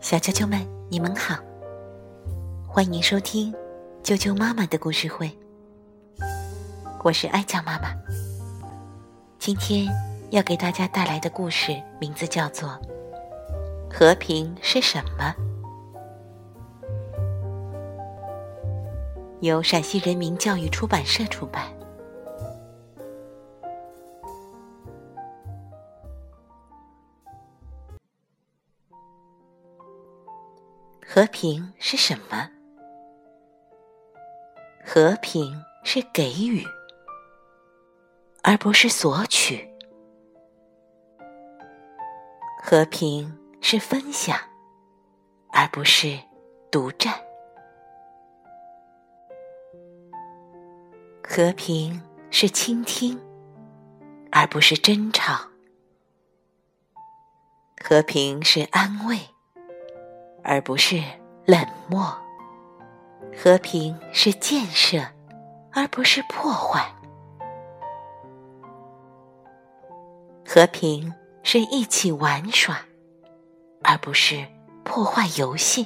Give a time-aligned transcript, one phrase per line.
[0.00, 1.36] 小啾啾们，你们好，
[2.64, 3.52] 欢迎收听
[4.04, 5.36] 啾啾妈妈的故事会。
[7.02, 7.92] 我是爱酱妈妈，
[9.40, 9.88] 今天
[10.30, 12.68] 要给大家带来的故事名字叫做
[13.92, 15.34] 《和平是什么》，
[19.40, 21.64] 由陕西人民教育出版社出版。
[31.12, 32.48] 和平是什么？
[34.86, 36.64] 和平是给予，
[38.44, 39.56] 而不是索取；
[42.62, 44.38] 和平是分享，
[45.48, 46.16] 而不是
[46.70, 47.10] 独占；
[51.24, 52.00] 和平
[52.30, 53.20] 是倾听，
[54.30, 55.48] 而不是争吵；
[57.82, 59.18] 和平是安慰。
[60.42, 61.02] 而不是
[61.46, 62.16] 冷漠，
[63.36, 64.98] 和平是建设，
[65.72, 66.82] 而不是破坏；
[70.46, 72.80] 和平是一起玩耍，
[73.82, 74.46] 而不是
[74.84, 75.84] 破坏游戏；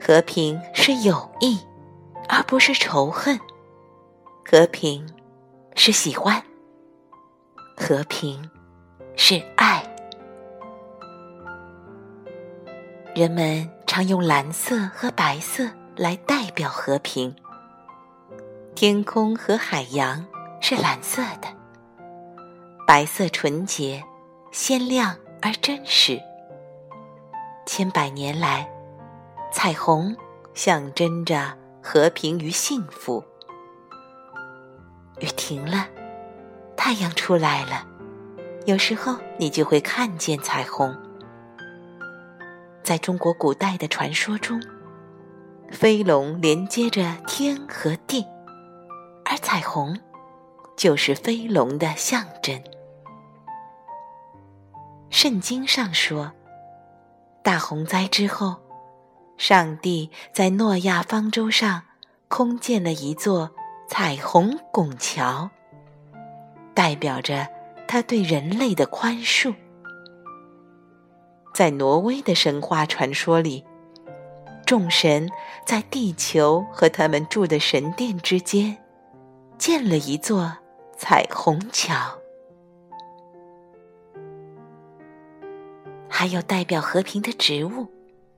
[0.00, 1.58] 和平是友谊，
[2.28, 3.38] 而不是仇恨；
[4.44, 5.08] 和平
[5.74, 6.42] 是喜欢，
[7.76, 8.50] 和平
[9.16, 9.85] 是爱。
[13.16, 17.34] 人们常用蓝色和白色来代表和平。
[18.74, 20.22] 天空和海洋
[20.60, 21.48] 是蓝色的，
[22.86, 24.04] 白色纯洁、
[24.52, 26.20] 鲜亮而真实。
[27.64, 28.68] 千百年来，
[29.50, 30.14] 彩虹
[30.52, 33.24] 象征着和平与幸福。
[35.20, 35.88] 雨停了，
[36.76, 37.86] 太阳出来了，
[38.66, 40.94] 有时候你就会看见彩虹。
[42.86, 44.62] 在中国古代的传说中，
[45.72, 48.24] 飞龙连接着天和地，
[49.24, 49.98] 而彩虹
[50.76, 52.62] 就是飞龙的象征。
[55.10, 56.30] 圣经上说，
[57.42, 58.54] 大洪灾之后，
[59.36, 61.82] 上帝在诺亚方舟上
[62.28, 63.50] 空建了一座
[63.88, 65.50] 彩虹拱桥，
[66.72, 67.48] 代表着
[67.88, 69.52] 他对人类的宽恕。
[71.56, 73.64] 在挪威的神话传说里，
[74.66, 75.26] 众神
[75.64, 78.76] 在地球和他们住的神殿之间
[79.56, 80.54] 建了一座
[80.98, 81.94] 彩虹桥。
[86.10, 87.86] 还有代表和平的植物，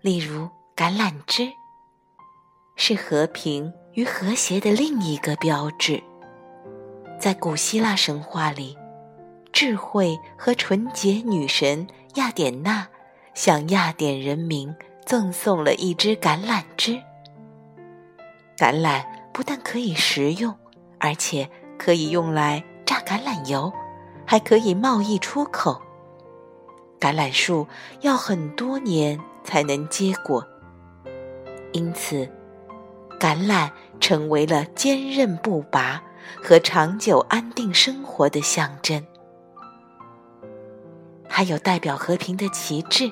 [0.00, 1.50] 例如橄榄枝，
[2.76, 6.00] 是和平与和谐的另一个标志。
[7.18, 8.78] 在古希腊神话里，
[9.52, 11.84] 智慧和纯洁女神
[12.14, 12.86] 雅典娜。
[13.38, 14.74] 向雅典人民
[15.06, 17.00] 赠送了一支橄榄枝。
[18.56, 20.52] 橄榄不但可以食用，
[20.98, 21.48] 而且
[21.78, 23.72] 可以用来榨橄榄油，
[24.26, 25.80] 还可以贸易出口。
[26.98, 27.64] 橄榄树
[28.00, 30.44] 要很多年才能结果，
[31.70, 32.28] 因此，
[33.20, 36.02] 橄榄成为了坚韧不拔
[36.42, 39.00] 和长久安定生活的象征。
[41.28, 43.08] 还有代表和平的旗帜。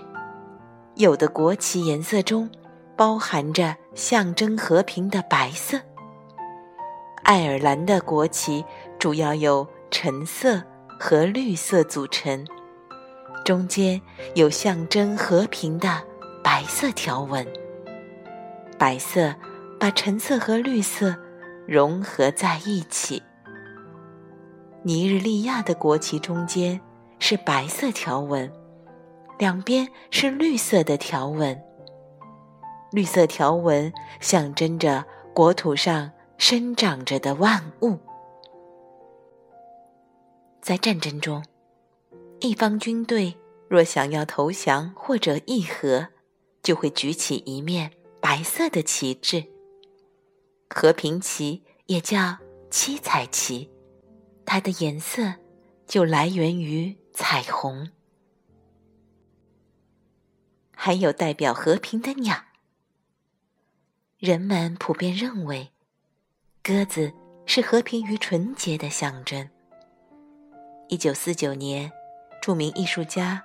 [0.96, 2.50] 有的国旗颜色中
[2.96, 5.78] 包含着象征和平的白色。
[7.22, 8.64] 爱尔兰的国旗
[8.98, 10.62] 主要由橙色
[10.98, 12.46] 和绿色组成，
[13.44, 14.00] 中间
[14.34, 16.02] 有象征和平的
[16.42, 17.46] 白色条纹。
[18.78, 19.34] 白色
[19.78, 21.14] 把橙色和绿色
[21.66, 23.22] 融合在一起。
[24.82, 26.80] 尼日利亚的国旗中间
[27.18, 28.50] 是白色条纹。
[29.38, 31.62] 两边是绿色的条纹，
[32.92, 35.04] 绿色条纹象征着
[35.34, 37.98] 国土上生长着的万物。
[40.62, 41.44] 在战争中，
[42.40, 43.36] 一方军队
[43.68, 46.08] 若想要投降或者议和，
[46.62, 49.44] 就会举起一面白色的旗帜。
[50.70, 52.38] 和平旗也叫
[52.70, 53.70] 七彩旗，
[54.46, 55.34] 它的颜色
[55.86, 57.90] 就来源于彩虹。
[60.86, 62.36] 还有代表和平的鸟。
[64.20, 65.72] 人们普遍认为，
[66.62, 67.12] 鸽子
[67.44, 69.50] 是和平与纯洁的象征。
[70.86, 71.90] 一九四九年，
[72.40, 73.42] 著名艺术家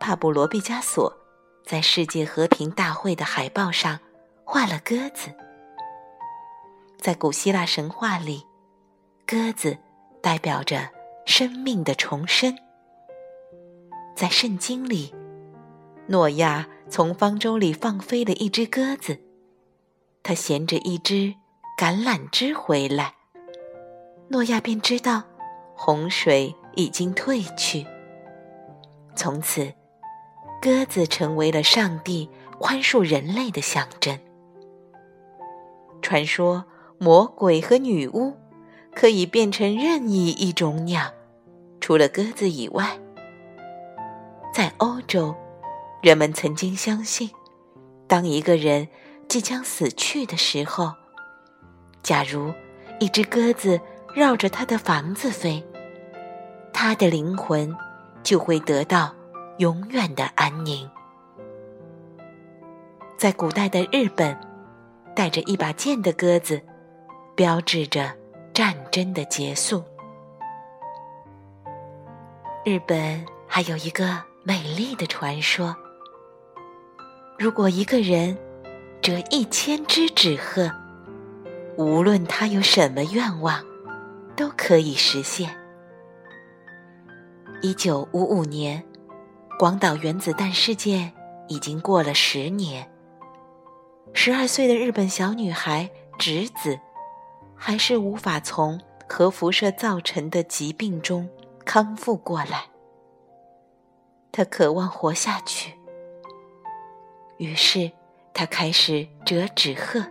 [0.00, 1.16] 帕布罗·毕加索
[1.64, 4.00] 在世界和平大会的海报上
[4.42, 5.32] 画了鸽子。
[6.98, 8.44] 在古希腊神话里，
[9.24, 9.78] 鸽子
[10.20, 10.90] 代表着
[11.24, 12.58] 生命的重生。
[14.16, 15.14] 在圣经里，
[16.08, 19.16] 诺亚从方舟里放飞了一只鸽子，
[20.24, 21.34] 它衔着一只
[21.78, 23.14] 橄榄枝回来，
[24.28, 25.22] 诺亚便知道
[25.76, 27.86] 洪水已经退去。
[29.14, 29.72] 从此，
[30.60, 32.28] 鸽子成为了上帝
[32.58, 34.18] 宽恕人类的象征。
[36.02, 36.64] 传说
[36.98, 38.34] 魔鬼和女巫
[38.94, 41.12] 可以变成任意一种鸟，
[41.80, 42.98] 除了鸽子以外。
[44.52, 45.34] 在欧洲，
[46.02, 47.30] 人们曾经相信，
[48.08, 48.88] 当一个人
[49.28, 50.94] 即将死去的时候，
[52.02, 52.54] 假如
[52.98, 53.78] 一只鸽子
[54.14, 55.62] 绕着他的房子飞，
[56.72, 57.76] 他的灵魂
[58.22, 59.14] 就会得到
[59.58, 60.90] 永远的安宁。
[63.18, 64.34] 在古代的日本，
[65.14, 66.62] 带着一把剑的鸽子，
[67.34, 68.10] 标志着
[68.54, 69.84] 战争的结束。
[72.64, 74.30] 日本还有一个。
[74.42, 75.76] 美丽的传说：
[77.40, 78.36] 如果一个人
[79.00, 80.70] 折一千只纸鹤，
[81.78, 83.64] 无论他有什么愿望，
[84.36, 85.50] 都可以实现。
[87.62, 88.84] 一九五五年，
[89.58, 91.14] 广岛原子弹事件
[91.48, 92.86] 已经过了十年，
[94.12, 95.88] 十二岁的日本小女孩
[96.18, 96.78] 直子，
[97.56, 98.78] 还是无法从
[99.08, 101.26] 核辐射造成的疾病中
[101.64, 102.66] 康复过来。
[104.30, 105.72] 他渴望活下去，
[107.40, 107.90] 于是
[108.34, 110.04] 他开始折纸鹤，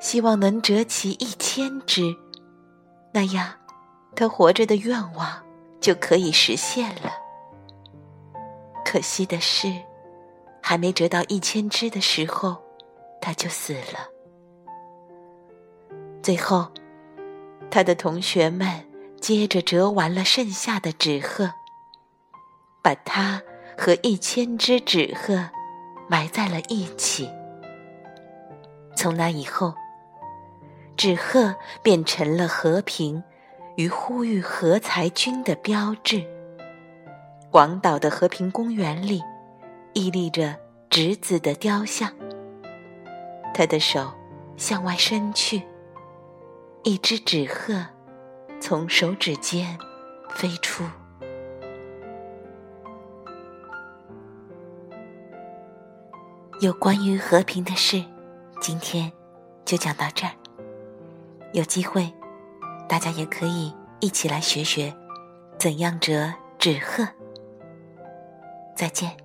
[0.00, 2.16] 希望能折起一千只，
[3.12, 3.52] 那样
[4.16, 5.44] 他活着的愿望
[5.82, 7.12] 就可以实现了。
[8.86, 9.70] 可惜的是，
[10.62, 12.56] 还没折到一千只的时候，
[13.20, 14.08] 他就死了。
[16.22, 16.68] 最后，
[17.70, 18.66] 他的同学们
[19.20, 21.52] 接着折完了剩下的纸鹤。
[22.80, 23.42] 把它
[23.76, 25.50] 和一千只纸鹤
[26.08, 27.30] 埋在了一起。
[28.96, 29.74] 从那以后，
[30.96, 33.22] 纸鹤变成了和平
[33.76, 36.24] 与呼吁核裁军的标志。
[37.50, 39.22] 广岛的和平公园里，
[39.92, 40.56] 屹立着
[40.90, 42.12] 直子的雕像。
[43.54, 44.12] 他的手
[44.56, 45.62] 向外伸去，
[46.82, 47.86] 一只纸鹤
[48.60, 49.78] 从手指间
[50.30, 50.84] 飞出。
[56.60, 58.04] 有关于和平的事，
[58.60, 59.12] 今天
[59.64, 60.32] 就讲到这儿。
[61.52, 62.12] 有机会，
[62.88, 64.92] 大家也可以一起来学学
[65.56, 67.06] 怎样折纸鹤。
[68.74, 69.16] 再见。